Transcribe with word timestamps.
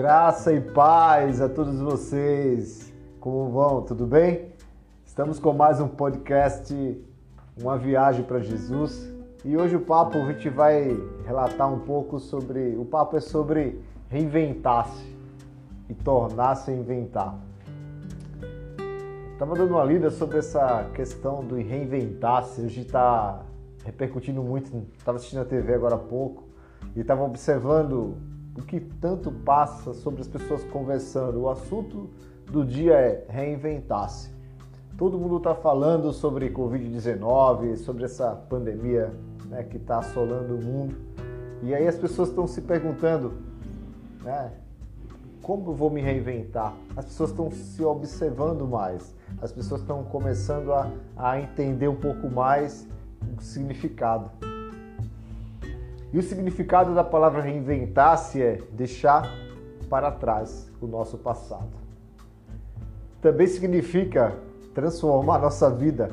Graça 0.00 0.50
e 0.50 0.62
paz 0.62 1.42
a 1.42 1.48
todos 1.50 1.78
vocês. 1.78 2.90
Como 3.20 3.50
vão? 3.50 3.82
Tudo 3.82 4.06
bem? 4.06 4.54
Estamos 5.04 5.38
com 5.38 5.52
mais 5.52 5.78
um 5.78 5.88
podcast, 5.88 6.74
uma 7.60 7.76
viagem 7.76 8.24
para 8.24 8.40
Jesus. 8.40 9.12
E 9.44 9.58
hoje 9.58 9.76
o 9.76 9.80
papo 9.80 10.16
a 10.16 10.32
gente 10.32 10.48
vai 10.48 10.96
relatar 11.26 11.70
um 11.70 11.80
pouco 11.80 12.18
sobre, 12.18 12.78
o 12.78 12.84
papo 12.86 13.18
é 13.18 13.20
sobre 13.20 13.78
reinventar-se 14.08 15.04
e 15.86 15.92
tornar-se 15.92 16.70
a 16.70 16.74
inventar. 16.74 17.38
Estava 19.34 19.54
dando 19.54 19.72
uma 19.72 19.84
lida 19.84 20.10
sobre 20.10 20.38
essa 20.38 20.88
questão 20.94 21.44
do 21.44 21.56
reinventar-se. 21.56 22.62
Hoje 22.62 22.80
está 22.80 23.42
repercutindo 23.84 24.42
muito. 24.42 24.74
Estava 24.96 25.18
assistindo 25.18 25.42
a 25.42 25.44
TV 25.44 25.74
agora 25.74 25.96
há 25.96 25.98
pouco 25.98 26.44
e 26.96 27.00
estava 27.00 27.22
observando 27.22 28.29
o 28.56 28.62
que 28.62 28.80
tanto 28.80 29.30
passa 29.30 29.94
sobre 29.94 30.20
as 30.20 30.28
pessoas 30.28 30.64
conversando. 30.64 31.40
O 31.40 31.48
assunto 31.48 32.10
do 32.50 32.64
dia 32.64 32.94
é 32.94 33.24
reinventar-se. 33.28 34.30
Todo 34.98 35.18
mundo 35.18 35.38
está 35.38 35.54
falando 35.54 36.12
sobre 36.12 36.50
Covid-19, 36.50 37.76
sobre 37.76 38.04
essa 38.04 38.32
pandemia 38.34 39.12
né, 39.46 39.62
que 39.62 39.76
está 39.76 39.98
assolando 39.98 40.56
o 40.56 40.62
mundo. 40.62 40.96
E 41.62 41.74
aí 41.74 41.86
as 41.86 41.96
pessoas 41.96 42.28
estão 42.28 42.46
se 42.46 42.60
perguntando, 42.60 43.32
né, 44.22 44.52
como 45.42 45.70
eu 45.70 45.74
vou 45.74 45.90
me 45.90 46.00
reinventar? 46.00 46.74
As 46.96 47.06
pessoas 47.06 47.30
estão 47.30 47.50
se 47.50 47.82
observando 47.82 48.66
mais, 48.66 49.14
as 49.40 49.52
pessoas 49.52 49.80
estão 49.80 50.04
começando 50.04 50.72
a, 50.72 50.90
a 51.16 51.40
entender 51.40 51.88
um 51.88 51.96
pouco 51.96 52.28
mais 52.28 52.86
o 53.38 53.42
significado. 53.42 54.30
E 56.12 56.18
o 56.18 56.22
significado 56.22 56.94
da 56.94 57.04
palavra 57.04 57.40
reinventar-se 57.40 58.42
é 58.42 58.58
deixar 58.72 59.32
para 59.88 60.10
trás 60.10 60.70
o 60.80 60.86
nosso 60.86 61.18
passado. 61.18 61.70
Também 63.20 63.46
significa 63.46 64.36
transformar 64.74 65.38
nossa 65.38 65.70
vida, 65.70 66.10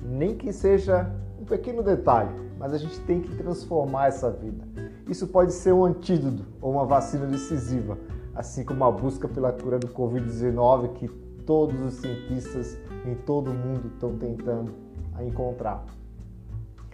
nem 0.00 0.34
que 0.34 0.52
seja 0.52 1.10
um 1.40 1.44
pequeno 1.44 1.82
detalhe, 1.82 2.30
mas 2.58 2.72
a 2.72 2.78
gente 2.78 2.98
tem 3.00 3.20
que 3.20 3.34
transformar 3.36 4.08
essa 4.08 4.30
vida. 4.30 4.64
Isso 5.06 5.26
pode 5.28 5.52
ser 5.52 5.72
um 5.72 5.84
antídoto 5.84 6.44
ou 6.60 6.72
uma 6.72 6.84
vacina 6.84 7.26
decisiva, 7.26 7.96
assim 8.34 8.64
como 8.64 8.84
a 8.84 8.90
busca 8.90 9.28
pela 9.28 9.52
cura 9.52 9.78
do 9.78 9.88
Covid-19 9.88 10.94
que 10.94 11.08
todos 11.46 11.80
os 11.80 11.94
cientistas 11.94 12.76
em 13.06 13.14
todo 13.14 13.50
o 13.50 13.54
mundo 13.54 13.88
estão 13.94 14.16
tentando 14.16 14.74
encontrar. 15.20 15.84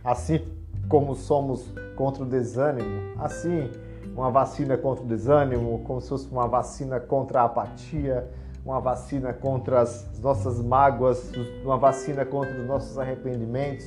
Assim 0.02 0.46
como 0.88 1.14
somos 1.14 1.72
contra 1.96 2.22
o 2.22 2.26
desânimo, 2.26 3.14
assim, 3.18 3.70
uma 4.14 4.30
vacina 4.30 4.76
contra 4.76 5.04
o 5.04 5.06
desânimo, 5.06 5.80
como 5.84 6.00
se 6.00 6.08
fosse 6.08 6.28
uma 6.28 6.46
vacina 6.46 7.00
contra 7.00 7.42
a 7.42 7.44
apatia, 7.44 8.30
uma 8.64 8.80
vacina 8.80 9.32
contra 9.32 9.80
as 9.80 10.18
nossas 10.20 10.60
mágoas, 10.60 11.30
uma 11.64 11.76
vacina 11.76 12.24
contra 12.24 12.58
os 12.58 12.66
nossos 12.66 12.98
arrependimentos, 12.98 13.86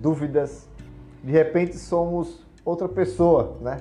dúvidas. 0.00 0.68
De 1.22 1.32
repente 1.32 1.76
somos 1.76 2.46
outra 2.64 2.88
pessoa, 2.88 3.56
né? 3.60 3.78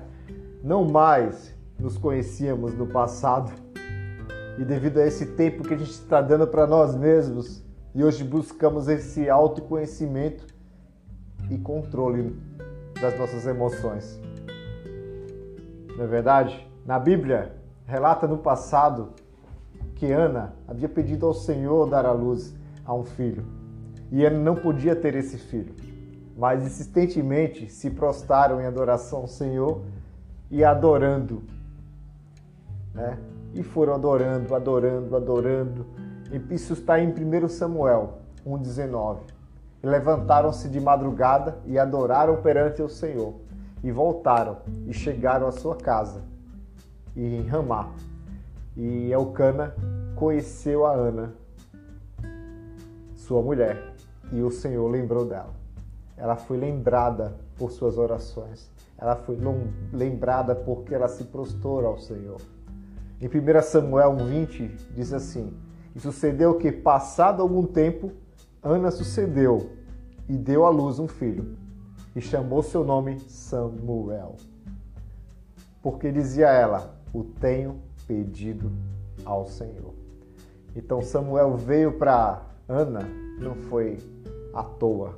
Não 0.63 0.85
mais 0.85 1.53
nos 1.79 1.97
conhecíamos 1.97 2.73
no 2.73 2.87
passado 2.87 3.51
e 4.57 4.65
devido 4.65 4.97
a 4.97 5.05
esse 5.05 5.25
tempo 5.33 5.63
que 5.63 5.73
a 5.73 5.77
gente 5.77 5.91
está 5.91 6.21
dando 6.21 6.47
para 6.47 6.65
nós 6.65 6.95
mesmos 6.95 7.63
e 7.93 8.03
hoje 8.03 8.23
buscamos 8.23 8.87
esse 8.87 9.29
autoconhecimento 9.29 10.45
e 11.49 11.57
controle 11.57 12.35
das 12.99 13.17
nossas 13.17 13.45
emoções. 13.45 14.19
Não 15.95 16.03
é 16.03 16.07
verdade? 16.07 16.67
Na 16.85 16.99
Bíblia, 16.99 17.53
relata 17.85 18.27
no 18.27 18.37
passado 18.37 19.09
que 19.95 20.11
Ana 20.11 20.53
havia 20.67 20.87
pedido 20.87 21.25
ao 21.25 21.33
Senhor 21.33 21.89
dar 21.89 22.05
à 22.05 22.11
luz 22.11 22.55
a 22.85 22.93
um 22.93 23.03
filho. 23.03 23.43
E 24.11 24.23
Ana 24.25 24.39
não 24.39 24.55
podia 24.55 24.95
ter 24.95 25.15
esse 25.15 25.37
filho, 25.37 25.73
mas 26.37 26.63
insistentemente 26.63 27.69
se 27.69 27.89
prostraram 27.89 28.61
em 28.61 28.65
adoração 28.65 29.19
ao 29.19 29.27
Senhor 29.27 29.81
e 30.49 30.63
adorando. 30.63 31.43
Né? 32.93 33.17
E 33.53 33.63
foram 33.63 33.93
adorando, 33.93 34.53
adorando, 34.53 35.15
adorando. 35.15 35.85
Isso 36.51 36.73
está 36.73 36.99
em 36.99 37.09
1 37.09 37.47
Samuel 37.47 38.19
1,19. 38.45 39.36
Levantaram-se 39.81 40.67
de 40.69 40.79
madrugada 40.79 41.59
e 41.65 41.77
adoraram 41.77 42.41
perante 42.41 42.81
o 42.81 42.89
Senhor. 42.89 43.35
E 43.83 43.91
voltaram 43.91 44.57
e 44.85 44.93
chegaram 44.93 45.47
à 45.47 45.51
sua 45.51 45.75
casa, 45.75 46.23
e 47.15 47.35
em 47.35 47.45
Ramá. 47.45 47.91
E 48.75 49.11
Elcana 49.11 49.75
conheceu 50.15 50.85
a 50.85 50.93
Ana, 50.93 51.33
sua 53.15 53.41
mulher, 53.41 53.93
e 54.31 54.41
o 54.41 54.49
Senhor 54.49 54.87
lembrou 54.87 55.25
dela. 55.25 55.53
Ela 56.17 56.35
foi 56.35 56.57
lembrada 56.57 57.35
por 57.55 57.71
suas 57.71 57.97
orações. 57.97 58.71
Ela 58.97 59.15
foi 59.15 59.37
lembrada 59.93 60.55
porque 60.55 60.95
ela 60.95 61.07
se 61.07 61.25
prostrou 61.25 61.85
ao 61.85 61.99
Senhor. 61.99 62.41
Em 63.21 63.27
1 63.27 63.61
Samuel 63.61 64.11
1,20 64.13 64.71
diz 64.95 65.13
assim: 65.13 65.53
E 65.95 65.99
sucedeu 65.99 66.55
que, 66.55 66.71
passado 66.71 67.41
algum 67.41 67.65
tempo, 67.65 68.11
Ana 68.67 68.91
sucedeu 68.91 69.69
e 70.27 70.37
deu 70.37 70.65
à 70.65 70.69
luz 70.69 70.99
um 70.99 71.07
filho, 71.07 71.57
e 72.13 72.19
chamou 72.19 72.61
seu 72.61 72.83
nome 72.83 73.17
Samuel. 73.21 74.35
Porque 75.81 76.11
dizia 76.11 76.49
ela: 76.49 76.99
O 77.13 77.23
tenho 77.23 77.79
pedido 78.05 78.69
ao 79.23 79.45
Senhor. 79.45 79.93
Então 80.75 81.01
Samuel 81.01 81.55
veio 81.55 81.93
para 81.93 82.41
Ana, 82.67 83.07
não 83.39 83.55
foi 83.55 83.97
à 84.53 84.63
toa. 84.63 85.15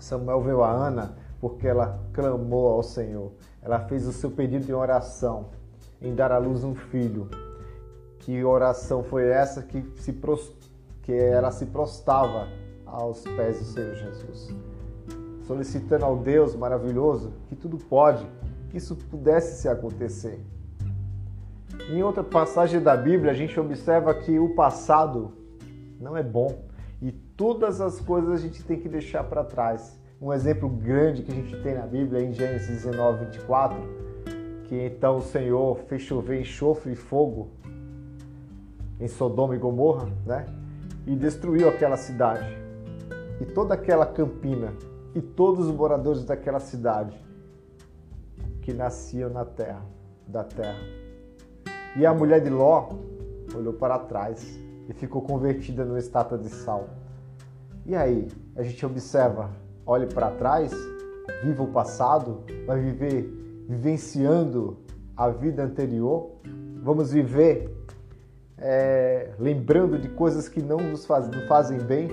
Samuel 0.00 0.40
veio 0.40 0.64
a 0.64 0.70
Ana 0.72 1.14
porque 1.40 1.68
ela 1.68 2.00
clamou 2.12 2.68
ao 2.68 2.82
Senhor. 2.82 3.30
Ela 3.62 3.78
fez 3.78 4.04
o 4.08 4.12
seu 4.12 4.32
pedido 4.32 4.68
em 4.68 4.74
oração, 4.74 5.46
em 6.02 6.12
dar 6.12 6.32
à 6.32 6.38
luz 6.38 6.64
um 6.64 6.74
filho. 6.74 7.28
Que 8.18 8.42
oração 8.42 9.04
foi 9.04 9.28
essa 9.28 9.62
que 9.62 9.80
se 10.00 10.12
que 11.02 11.12
ela 11.12 11.50
se 11.50 11.66
prostava 11.66 12.48
aos 12.86 13.22
pés 13.22 13.58
do 13.58 13.64
Senhor 13.64 13.94
Jesus, 13.94 14.54
solicitando 15.46 16.04
ao 16.04 16.16
Deus 16.16 16.54
maravilhoso 16.54 17.32
que 17.48 17.56
tudo 17.56 17.78
pode, 17.78 18.26
que 18.68 18.76
isso 18.76 18.96
pudesse 18.96 19.60
se 19.60 19.68
acontecer. 19.68 20.40
Em 21.88 22.02
outra 22.02 22.22
passagem 22.22 22.80
da 22.80 22.96
Bíblia, 22.96 23.32
a 23.32 23.34
gente 23.34 23.58
observa 23.58 24.14
que 24.14 24.38
o 24.38 24.54
passado 24.54 25.32
não 26.00 26.16
é 26.16 26.22
bom 26.22 26.64
e 27.00 27.10
todas 27.10 27.80
as 27.80 28.00
coisas 28.00 28.30
a 28.32 28.36
gente 28.36 28.62
tem 28.62 28.78
que 28.78 28.88
deixar 28.88 29.24
para 29.24 29.44
trás. 29.44 29.98
Um 30.20 30.32
exemplo 30.32 30.68
grande 30.68 31.22
que 31.22 31.32
a 31.32 31.34
gente 31.34 31.56
tem 31.62 31.74
na 31.74 31.86
Bíblia 31.86 32.20
é 32.20 32.24
em 32.24 32.32
Gênesis 32.32 32.84
19, 32.84 33.24
24, 33.24 33.78
que 34.64 34.86
então 34.86 35.16
o 35.16 35.22
Senhor 35.22 35.78
fez 35.88 36.02
chover 36.02 36.40
enxofre 36.40 36.92
e 36.92 36.96
fogo 36.96 37.48
em 39.00 39.08
Sodoma 39.08 39.56
e 39.56 39.58
Gomorra, 39.58 40.10
né? 40.26 40.44
E 41.10 41.16
destruiu 41.16 41.68
aquela 41.68 41.96
cidade 41.96 42.56
e 43.40 43.44
toda 43.44 43.74
aquela 43.74 44.06
campina 44.06 44.72
e 45.12 45.20
todos 45.20 45.66
os 45.66 45.74
moradores 45.74 46.24
daquela 46.24 46.60
cidade 46.60 47.20
que 48.62 48.72
nasciam 48.72 49.28
na 49.28 49.44
terra, 49.44 49.84
da 50.24 50.44
terra. 50.44 50.78
E 51.96 52.06
a 52.06 52.14
mulher 52.14 52.40
de 52.40 52.48
Ló 52.48 52.90
olhou 53.52 53.72
para 53.72 53.98
trás 53.98 54.56
e 54.88 54.92
ficou 54.92 55.20
convertida 55.20 55.84
numa 55.84 55.98
estátua 55.98 56.38
de 56.38 56.48
sal. 56.48 56.88
E 57.84 57.96
aí, 57.96 58.28
a 58.54 58.62
gente 58.62 58.86
observa, 58.86 59.50
olhe 59.84 60.06
para 60.06 60.30
trás, 60.30 60.70
viva 61.42 61.64
o 61.64 61.72
passado, 61.72 62.44
vai 62.68 62.78
viver 62.78 63.22
vivenciando 63.68 64.78
a 65.16 65.28
vida 65.28 65.64
anterior, 65.64 66.36
vamos 66.84 67.10
viver 67.10 67.79
é, 68.60 69.30
lembrando 69.38 69.98
de 69.98 70.08
coisas 70.08 70.48
que 70.48 70.62
não 70.62 70.76
nos 70.76 71.06
faz, 71.06 71.28
não 71.28 71.46
fazem 71.46 71.78
bem, 71.78 72.08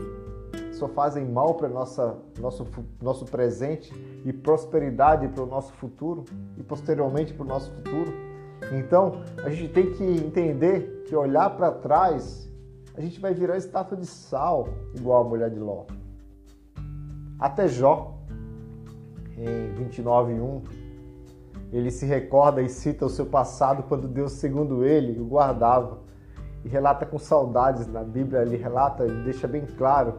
só 0.71 0.87
fazem 0.87 1.25
mal 1.25 1.55
para 1.55 1.67
nossa 1.67 2.15
nosso 2.39 2.65
nosso 3.01 3.25
presente 3.25 3.91
e 4.23 4.31
prosperidade 4.31 5.27
para 5.27 5.43
o 5.43 5.45
nosso 5.45 5.73
futuro 5.73 6.23
e 6.57 6.63
posteriormente 6.63 7.33
para 7.33 7.43
o 7.43 7.47
nosso 7.47 7.71
futuro. 7.71 8.13
Então, 8.71 9.21
a 9.43 9.49
gente 9.49 9.71
tem 9.71 9.91
que 9.91 10.03
entender 10.03 11.03
que 11.07 11.15
olhar 11.15 11.49
para 11.51 11.71
trás, 11.71 12.49
a 12.95 13.01
gente 13.01 13.19
vai 13.19 13.33
virar 13.33 13.57
estátua 13.57 13.97
de 13.97 14.05
sal, 14.05 14.69
igual 14.95 15.25
a 15.25 15.29
mulher 15.29 15.49
de 15.49 15.59
Ló. 15.59 15.85
Até 17.39 17.67
Jó, 17.67 18.17
em 19.37 19.73
29:1, 19.75 20.61
ele 21.71 21.91
se 21.91 22.05
recorda 22.05 22.61
e 22.61 22.69
cita 22.69 23.05
o 23.05 23.09
seu 23.09 23.25
passado 23.25 23.83
quando 23.83 24.07
Deus, 24.07 24.33
segundo 24.33 24.83
ele, 24.83 25.19
o 25.19 25.25
guardava. 25.25 26.06
E 26.67 26.69
relata 26.69 27.05
com 27.05 27.17
saudades 27.17 27.87
na 27.87 28.03
Bíblia, 28.03 28.41
ele 28.41 28.57
relata 28.57 29.07
e 29.07 29.23
deixa 29.23 29.47
bem 29.47 29.65
claro 29.77 30.15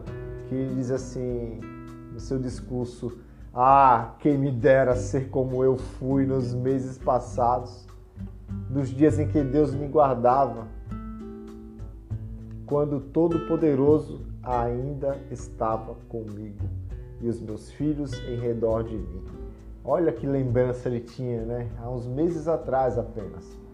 que 0.47 0.55
ele 0.55 0.73
diz 0.73 0.89
assim 0.89 1.59
no 2.11 2.19
seu 2.19 2.39
discurso: 2.39 3.19
Ah, 3.53 4.15
quem 4.17 4.35
me 4.35 4.51
dera 4.51 4.95
ser 4.95 5.29
como 5.29 5.63
eu 5.63 5.77
fui 5.77 6.25
nos 6.25 6.51
meses 6.55 6.97
passados, 6.97 7.85
dos 8.67 8.89
dias 8.89 9.19
em 9.19 9.27
que 9.27 9.43
Deus 9.43 9.75
me 9.75 9.87
guardava, 9.87 10.65
quando 12.65 12.99
Todo-Poderoso 12.99 14.25
ainda 14.41 15.19
estava 15.29 15.93
comigo 16.09 16.67
e 17.21 17.29
os 17.29 17.39
meus 17.39 17.69
filhos 17.69 18.11
em 18.27 18.39
redor 18.39 18.85
de 18.85 18.95
mim. 18.95 19.23
Olha 19.85 20.11
que 20.11 20.25
lembrança 20.25 20.89
ele 20.89 21.01
tinha, 21.01 21.45
né? 21.45 21.69
Há 21.77 21.87
uns 21.91 22.07
meses 22.07 22.47
atrás 22.47 22.97
apenas. 22.97 23.68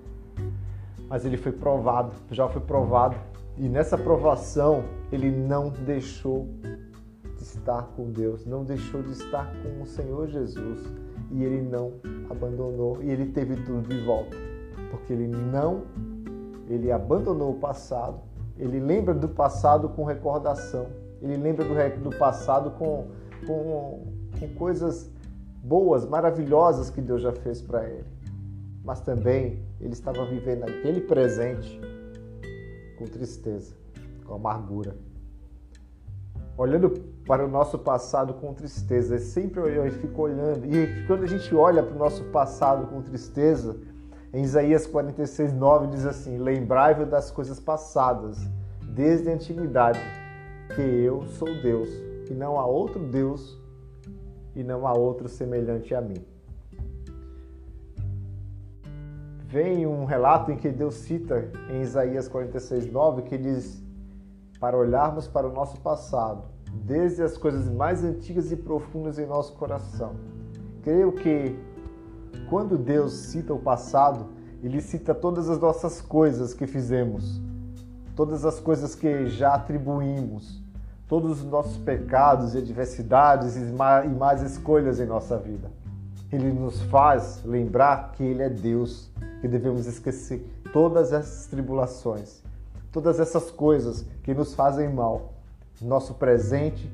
Mas 1.07 1.25
ele 1.25 1.37
foi 1.37 1.51
provado, 1.51 2.13
já 2.31 2.47
foi 2.47 2.61
provado. 2.61 3.15
E 3.57 3.69
nessa 3.69 3.97
provação, 3.97 4.83
ele 5.11 5.31
não 5.31 5.69
deixou 5.69 6.47
de 7.37 7.43
estar 7.43 7.83
com 7.95 8.11
Deus, 8.11 8.45
não 8.45 8.63
deixou 8.63 9.01
de 9.01 9.11
estar 9.11 9.51
com 9.61 9.81
o 9.81 9.85
Senhor 9.85 10.27
Jesus. 10.27 10.81
E 11.31 11.43
ele 11.43 11.61
não 11.61 11.93
abandonou, 12.29 13.01
e 13.01 13.09
ele 13.09 13.27
teve 13.27 13.55
tudo 13.57 13.87
de 13.87 13.99
volta. 14.01 14.35
Porque 14.91 15.13
ele 15.13 15.27
não, 15.27 15.83
ele 16.67 16.91
abandonou 16.91 17.51
o 17.51 17.59
passado, 17.59 18.19
ele 18.57 18.79
lembra 18.79 19.13
do 19.13 19.27
passado 19.27 19.89
com 19.89 20.03
recordação, 20.03 20.87
ele 21.21 21.37
lembra 21.37 21.65
do, 21.65 22.09
do 22.09 22.15
passado 22.17 22.71
com, 22.71 23.07
com, 23.45 24.03
com 24.39 24.47
coisas 24.55 25.11
boas, 25.63 26.05
maravilhosas 26.05 26.89
que 26.89 27.01
Deus 27.01 27.21
já 27.21 27.31
fez 27.31 27.61
para 27.61 27.87
ele. 27.89 28.05
Mas 28.83 29.01
também 29.01 29.64
ele 29.79 29.93
estava 29.93 30.25
vivendo 30.25 30.63
aquele 30.63 31.01
presente 31.01 31.79
com 32.97 33.05
tristeza, 33.05 33.75
com 34.25 34.35
amargura. 34.35 34.95
Olhando 36.57 36.89
para 37.27 37.45
o 37.45 37.49
nosso 37.49 37.77
passado 37.79 38.35
com 38.35 38.53
tristeza, 38.53 39.17
sempre 39.17 39.59
eu 39.59 39.91
fico 39.91 40.21
olhando. 40.21 40.65
E 40.65 41.05
quando 41.05 41.23
a 41.23 41.27
gente 41.27 41.53
olha 41.53 41.83
para 41.83 41.95
o 41.95 41.99
nosso 41.99 42.23
passado 42.25 42.87
com 42.87 43.01
tristeza, 43.01 43.77
em 44.33 44.43
Isaías 44.43 44.87
46, 44.87 45.53
9 45.53 45.87
diz 45.87 46.05
assim: 46.05 46.37
Lembrai-vos 46.37 47.09
das 47.09 47.29
coisas 47.29 47.59
passadas, 47.59 48.37
desde 48.93 49.29
a 49.29 49.33
antiguidade, 49.33 49.99
que 50.75 50.81
eu 50.81 51.25
sou 51.27 51.47
Deus, 51.61 51.89
e 52.29 52.33
não 52.33 52.57
há 52.57 52.65
outro 52.65 52.99
Deus 52.99 53.65
e 54.55 54.63
não 54.63 54.87
há 54.87 54.93
outro 54.93 55.27
semelhante 55.27 55.93
a 55.93 56.01
mim. 56.01 56.25
Vem 59.47 59.85
um 59.85 60.05
relato 60.05 60.51
em 60.51 60.57
que 60.57 60.69
Deus 60.69 60.95
cita 60.95 61.49
em 61.69 61.81
Isaías 61.81 62.27
46, 62.27 62.91
9, 62.91 63.21
que 63.21 63.37
diz 63.37 63.81
para 64.59 64.75
olharmos 64.75 65.27
para 65.27 65.47
o 65.47 65.53
nosso 65.53 65.79
passado, 65.81 66.45
desde 66.73 67.21
as 67.21 67.37
coisas 67.37 67.69
mais 67.69 68.03
antigas 68.03 68.51
e 68.51 68.55
profundas 68.55 69.19
em 69.19 69.25
nosso 69.25 69.53
coração. 69.53 70.15
Creio 70.81 71.11
que 71.11 71.55
quando 72.49 72.77
Deus 72.77 73.13
cita 73.13 73.53
o 73.53 73.59
passado, 73.59 74.29
ele 74.63 74.81
cita 74.81 75.13
todas 75.13 75.47
as 75.47 75.59
nossas 75.59 76.01
coisas 76.01 76.53
que 76.53 76.65
fizemos, 76.65 77.39
todas 78.15 78.45
as 78.45 78.59
coisas 78.59 78.95
que 78.95 79.27
já 79.27 79.53
atribuímos, 79.53 80.63
todos 81.07 81.41
os 81.41 81.45
nossos 81.45 81.77
pecados 81.77 82.55
e 82.55 82.57
adversidades 82.57 83.55
e 83.55 84.09
mais 84.09 84.41
escolhas 84.41 84.99
em 84.99 85.05
nossa 85.05 85.37
vida. 85.37 85.71
Ele 86.31 86.51
nos 86.51 86.81
faz 86.83 87.43
lembrar 87.45 88.11
que 88.13 88.23
Ele 88.23 88.41
é 88.41 88.49
Deus, 88.49 89.11
que 89.45 89.49
devemos 89.49 89.85
esquecer 89.85 90.43
todas 90.73 91.13
essas 91.13 91.45
tribulações, 91.45 92.41
todas 92.91 93.19
essas 93.19 93.51
coisas 93.51 94.03
que 94.23 94.33
nos 94.33 94.55
fazem 94.55 94.91
mal, 94.91 95.33
nosso 95.79 96.15
presente, 96.15 96.91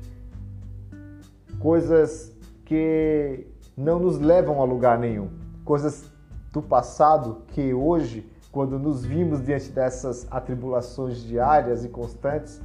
coisas 1.61 2.29
que 2.65 3.47
não 3.77 3.99
nos 3.99 4.19
levam 4.19 4.61
a 4.61 4.65
lugar 4.65 4.99
nenhum, 4.99 5.29
coisas 5.63 6.03
do 6.51 6.61
passado 6.61 7.43
que 7.47 7.73
hoje, 7.73 8.29
quando 8.51 8.77
nos 8.77 9.05
vimos 9.05 9.41
diante 9.45 9.69
dessas 9.69 10.27
atribulações 10.29 11.23
diárias 11.23 11.85
e 11.85 11.87
constantes, 11.87 12.61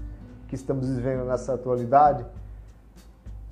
que 0.49 0.57
estamos 0.57 0.89
vivendo 0.89 1.25
nessa 1.27 1.55
atualidade 1.55 2.27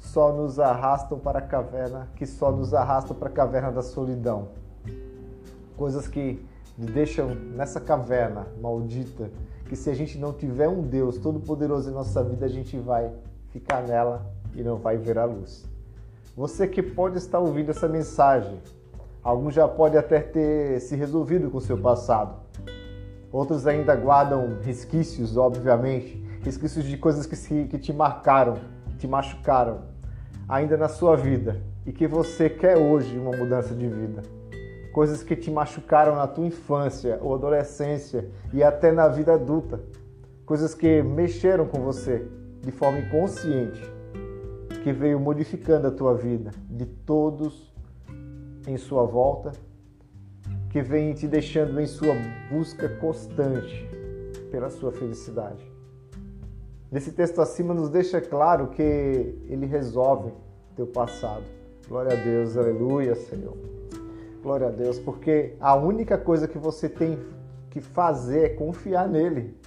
só 0.01 0.33
nos 0.33 0.59
arrastam 0.59 1.17
para 1.17 1.39
a 1.39 1.43
caverna, 1.43 2.09
que 2.17 2.27
só 2.27 2.51
nos 2.51 2.75
arrastam 2.75 3.17
para 3.17 3.29
a 3.29 3.33
caverna 3.33 3.71
da 3.71 3.83
solidão. 3.83 4.49
Coisas 5.77 6.07
que 6.09 6.45
nos 6.77 6.91
deixam 6.91 7.35
nessa 7.35 7.81
caverna 7.81 8.47
maldita, 8.61 9.31
que 9.69 9.77
se 9.77 9.91
a 9.91 9.95
gente 9.95 10.19
não 10.19 10.33
tiver 10.33 10.69
um 10.69 10.83
Deus 10.83 11.19
todo-poderoso 11.19 11.91
em 11.91 11.93
nossa 11.93 12.23
vida, 12.23 12.47
a 12.47 12.49
gente 12.49 12.79
vai 12.79 13.13
ficar 13.51 13.83
nela 13.83 14.27
e 14.55 14.63
não 14.63 14.77
vai 14.77 14.97
ver 14.97 15.19
a 15.19 15.25
luz. 15.25 15.65
Você 16.37 16.67
que 16.67 16.83
pode 16.83 17.17
estar 17.17 17.39
ouvindo 17.39 17.71
essa 17.71 17.89
mensagem, 17.89 18.61
alguns 19.23 19.55
já 19.55 19.69
podem 19.69 19.99
até 19.99 20.21
ter 20.21 20.81
se 20.81 20.97
resolvido 20.97 21.51
com 21.51 21.59
o 21.59 21.61
seu 21.61 21.79
passado. 21.79 22.41
Outros 23.31 23.67
ainda 23.67 23.95
guardam 23.95 24.59
resquícios, 24.63 25.37
obviamente, 25.37 26.25
resquícios 26.43 26.85
de 26.85 26.97
coisas 26.97 27.27
que, 27.27 27.37
se, 27.37 27.65
que 27.65 27.79
te 27.79 27.93
marcaram, 27.93 28.59
te 28.99 29.09
machucaram 29.09 29.83
ainda 30.49 30.77
na 30.77 30.89
sua 30.89 31.17
vida 31.17 31.61
e 31.87 31.93
que 31.93 32.07
você 32.07 32.49
quer 32.49 32.77
hoje 32.77 33.19
uma 33.19 33.37
mudança 33.37 33.75
de 33.75 33.89
vida. 33.89 34.23
Coisas 34.95 35.25
que 35.25 35.35
te 35.35 35.51
machucaram 35.51 36.15
na 36.15 36.29
tua 36.29 36.47
infância 36.47 37.19
ou 37.21 37.35
adolescência 37.35 38.31
e 38.53 38.63
até 38.63 38.93
na 38.93 39.09
vida 39.09 39.35
adulta. 39.35 39.81
Coisas 40.47 40.73
que 40.73 41.03
mexeram 41.03 41.67
com 41.67 41.81
você 41.81 42.29
de 42.63 42.71
forma 42.71 43.01
inconsciente, 43.01 43.83
que 44.85 44.93
veio 44.93 45.19
modificando 45.19 45.89
a 45.89 45.91
tua 45.91 46.15
vida, 46.15 46.53
de 46.71 46.87
todos 46.87 47.75
em 48.69 48.77
sua 48.77 49.03
volta, 49.03 49.51
que 50.71 50.81
vem 50.81 51.13
te 51.13 51.27
deixando 51.27 51.81
em 51.81 51.87
sua 51.89 52.15
busca 52.49 52.89
constante 52.89 53.91
pela 54.49 54.71
sua 54.71 54.93
felicidade. 54.93 55.69
Nesse 56.89 57.11
texto 57.11 57.43
acima 57.43 57.75
nos 57.75 57.89
deixa 57.89 58.21
claro 58.21 58.69
que 58.69 58.83
ele 59.49 59.67
resolve 59.67 60.33
teu 60.77 60.87
passado. 60.87 61.43
Glória 61.89 62.13
a 62.13 62.23
Deus, 62.23 62.57
aleluia, 62.57 63.17
Senhor. 63.17 63.84
Glória 64.45 64.69
a 64.69 64.71
Deus, 64.71 64.99
porque 64.99 65.57
a 65.59 65.75
única 65.75 66.19
coisa 66.19 66.47
que 66.47 66.59
você 66.59 66.87
tem 66.87 67.19
que 67.71 67.81
fazer 67.81 68.45
é 68.45 68.49
confiar 68.51 69.09
nele. 69.09 69.59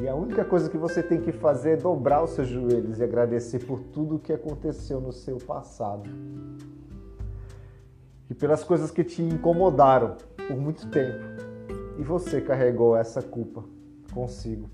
E 0.00 0.08
a 0.08 0.14
única 0.14 0.44
coisa 0.44 0.70
que 0.70 0.78
você 0.78 1.02
tem 1.02 1.20
que 1.20 1.30
fazer 1.30 1.72
é 1.72 1.76
dobrar 1.76 2.24
os 2.24 2.30
seus 2.30 2.48
joelhos 2.48 2.98
e 2.98 3.04
agradecer 3.04 3.58
por 3.66 3.80
tudo 3.92 4.16
o 4.16 4.18
que 4.18 4.32
aconteceu 4.32 4.98
no 4.98 5.12
seu 5.12 5.36
passado. 5.36 6.08
E 8.30 8.34
pelas 8.34 8.64
coisas 8.64 8.90
que 8.90 9.04
te 9.04 9.22
incomodaram 9.22 10.16
por 10.48 10.56
muito 10.56 10.88
tempo. 10.88 11.22
E 11.98 12.02
você 12.02 12.40
carregou 12.40 12.96
essa 12.96 13.20
culpa 13.20 13.62
consigo 14.12 14.70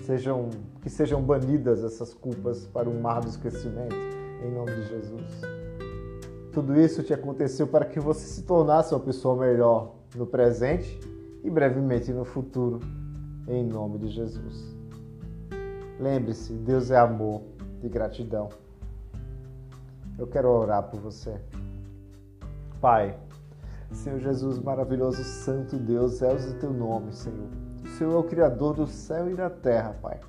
sejam, 0.00 0.50
que 0.80 0.90
sejam 0.90 1.22
banidas 1.22 1.84
essas 1.84 2.14
culpas 2.14 2.66
para 2.66 2.88
o 2.88 3.00
mar 3.00 3.20
do 3.20 3.28
esquecimento, 3.28 3.94
em 4.42 4.50
nome 4.50 4.72
de 4.72 4.88
Jesus. 4.88 5.61
Tudo 6.52 6.78
isso 6.78 7.02
te 7.02 7.14
aconteceu 7.14 7.66
para 7.66 7.86
que 7.86 7.98
você 7.98 8.26
se 8.26 8.42
tornasse 8.42 8.92
uma 8.92 9.00
pessoa 9.00 9.34
melhor 9.34 9.94
no 10.14 10.26
presente 10.26 11.00
e 11.42 11.48
brevemente 11.48 12.12
no 12.12 12.26
futuro, 12.26 12.78
em 13.48 13.64
nome 13.64 13.98
de 13.98 14.08
Jesus. 14.08 14.76
Lembre-se, 15.98 16.52
Deus 16.52 16.90
é 16.90 16.98
amor 16.98 17.40
e 17.82 17.88
gratidão. 17.88 18.50
Eu 20.18 20.26
quero 20.26 20.50
orar 20.50 20.82
por 20.90 21.00
você. 21.00 21.40
Pai, 22.82 23.18
Senhor 23.90 24.18
Jesus, 24.18 24.58
maravilhoso, 24.58 25.24
santo 25.24 25.78
Deus, 25.78 26.20
é 26.20 26.34
o 26.34 26.58
teu 26.58 26.72
nome, 26.72 27.14
Senhor. 27.14 27.48
Senhor 27.96 28.12
é 28.12 28.16
o 28.16 28.24
Criador 28.24 28.74
do 28.74 28.86
céu 28.86 29.30
e 29.30 29.34
da 29.34 29.48
terra, 29.48 29.96
Pai. 30.02 30.20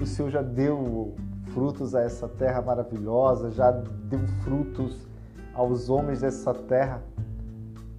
O 0.00 0.06
Senhor 0.06 0.30
já 0.30 0.40
deu 0.40 1.14
frutos 1.52 1.94
a 1.94 2.00
essa 2.00 2.26
terra 2.26 2.62
maravilhosa, 2.62 3.50
já 3.50 3.70
deu 3.70 4.20
frutos 4.42 5.06
aos 5.56 5.88
homens 5.88 6.20
dessa 6.20 6.52
terra 6.52 7.02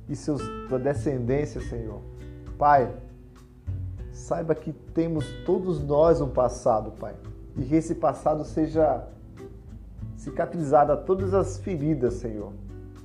e 0.08 0.16
seus 0.16 0.42
da 0.70 0.78
descendência, 0.78 1.60
Senhor. 1.60 2.02
Pai, 2.58 2.94
saiba 4.12 4.54
que 4.54 4.72
temos 4.72 5.26
todos 5.46 5.84
nós 5.84 6.22
um 6.22 6.30
passado, 6.30 6.92
Pai, 6.92 7.16
e 7.58 7.64
que 7.64 7.76
esse 7.76 7.96
passado 7.96 8.46
seja 8.46 9.08
cicatrizado 10.16 10.92
a 10.92 10.98
todas 10.98 11.34
as 11.34 11.58
feridas, 11.58 12.16
Senhor. 12.16 12.54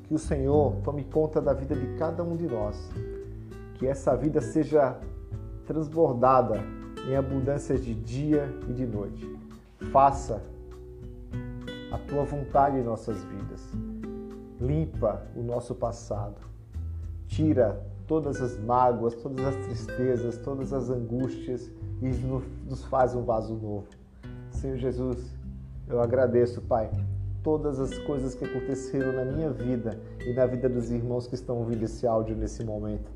Que 0.05 0.15
o 0.15 0.19
Senhor 0.19 0.77
tome 0.85 1.05
conta 1.05 1.41
da 1.41 1.53
vida 1.53 1.75
de 1.75 1.87
cada 1.97 2.23
um 2.23 2.37
de 2.37 2.47
nós. 2.47 2.77
Que 3.75 3.87
essa 3.87 4.15
vida 4.17 4.41
seja 4.41 4.99
transbordada 5.67 6.61
em 7.09 7.17
abundância 7.17 7.79
de 7.79 7.95
dia 7.95 8.49
e 8.69 8.73
de 8.73 8.87
noite. 8.87 9.39
Faça 9.91 10.43
a 11.91 11.99
tua 11.99 12.25
vontade 12.25 12.79
em 12.79 12.83
nossas 12.83 13.23
vidas. 13.25 13.63
Limpa 14.63 15.21
o 15.35 15.43
nosso 15.43 15.75
passado. 15.75 16.37
Tira 17.27 17.85
todas 18.07 18.41
as 18.41 18.57
mágoas, 18.61 19.13
todas 19.17 19.45
as 19.45 19.57
tristezas, 19.57 20.39
todas 20.39 20.73
as 20.73 20.89
angústias 20.89 21.69
e 22.01 22.09
nos 22.69 22.85
faz 22.85 23.13
um 23.13 23.25
vaso 23.25 23.55
novo. 23.57 23.89
Senhor 24.51 24.77
Jesus, 24.77 25.19
eu 25.89 26.01
agradeço, 26.01 26.61
Pai, 26.61 26.89
todas 27.43 27.81
as 27.81 27.99
coisas 27.99 28.37
que 28.37 28.45
aconteceram 28.45 29.13
na 29.13 29.25
minha 29.25 29.51
vida 29.51 29.99
e 30.25 30.33
na 30.33 30.47
vida 30.47 30.69
dos 30.69 30.93
irmãos 30.93 31.27
que 31.27 31.35
estão 31.35 31.59
ouvindo 31.59 31.83
esse 31.83 32.07
áudio 32.07 32.37
nesse 32.37 32.63
momento. 32.65 33.11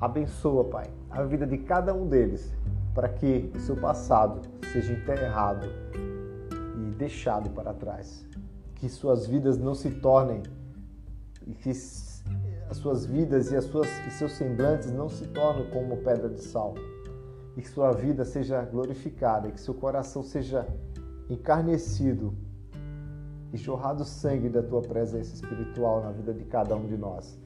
Abençoa, 0.00 0.64
Pai, 0.64 0.90
a 1.08 1.22
vida 1.22 1.46
de 1.46 1.58
cada 1.58 1.94
um 1.94 2.08
deles, 2.08 2.52
para 2.92 3.08
que 3.08 3.48
o 3.54 3.60
seu 3.60 3.76
passado 3.76 4.40
seja 4.72 4.92
enterrado 4.92 5.68
e 5.94 6.90
deixado 6.96 7.48
para 7.50 7.72
trás. 7.72 8.26
Que 8.74 8.88
suas 8.88 9.24
vidas 9.24 9.56
não 9.56 9.72
se 9.72 9.88
tornem 9.88 10.42
e 11.46 11.54
que 11.54 11.70
as 11.70 12.76
suas 12.76 13.06
vidas 13.06 13.50
e, 13.50 13.56
as 13.56 13.64
suas, 13.64 13.88
e 14.06 14.10
seus 14.10 14.32
semblantes 14.32 14.90
não 14.90 15.08
se 15.08 15.26
tornem 15.28 15.68
como 15.70 15.96
pedra 15.98 16.28
de 16.28 16.42
sal. 16.42 16.74
E 17.56 17.62
que 17.62 17.68
sua 17.68 17.92
vida 17.92 18.24
seja 18.24 18.62
glorificada, 18.64 19.48
e 19.48 19.52
que 19.52 19.60
seu 19.60 19.74
coração 19.74 20.22
seja 20.22 20.66
encarnecido 21.28 22.34
e 23.52 23.56
jorrado 23.56 24.04
sangue 24.04 24.48
da 24.48 24.62
tua 24.62 24.82
presença 24.82 25.34
espiritual 25.34 26.02
na 26.02 26.10
vida 26.10 26.34
de 26.34 26.44
cada 26.44 26.74
um 26.74 26.86
de 26.86 26.96
nós. 26.96 27.38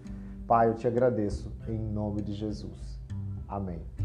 Pai, 0.46 0.70
eu 0.70 0.74
te 0.74 0.86
agradeço 0.86 1.52
em 1.68 1.78
nome 1.78 2.22
de 2.22 2.32
Jesus. 2.32 2.98
Amém. 3.46 3.97